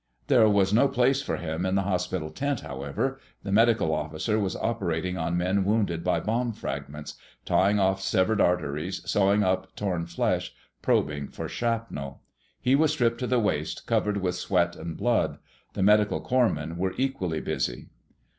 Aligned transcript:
There 0.25 0.49
was 0.49 0.73
no 0.73 0.87
place 0.87 1.21
for 1.21 1.37
him 1.37 1.63
in 1.63 1.75
the 1.75 1.83
hospital 1.83 2.31
tent, 2.31 2.61
however. 2.61 3.19
The 3.43 3.51
medical 3.51 3.93
officer 3.93 4.39
was 4.39 4.55
operating 4.55 5.15
on 5.15 5.37
men 5.37 5.63
wounded 5.63 6.03
by 6.03 6.19
bomb 6.21 6.53
fragments—tying 6.53 7.79
off 7.79 8.01
severed 8.01 8.41
arteries, 8.41 9.07
sewing 9.07 9.43
up 9.43 9.75
torn 9.75 10.07
flesh, 10.07 10.55
probing 10.81 11.27
for 11.27 11.47
shrapnel. 11.47 12.23
He 12.59 12.73
was 12.73 12.91
stripped 12.91 13.19
to 13.19 13.27
the 13.27 13.37
waist, 13.39 13.85
covered 13.85 14.17
with 14.17 14.33
sweat 14.33 14.75
and 14.75 14.97
blood. 14.97 15.37
The 15.73 15.83
medical 15.83 16.19
corps 16.19 16.49
men 16.49 16.77
were 16.77 16.95
equally 16.97 17.39
busy. 17.39 17.89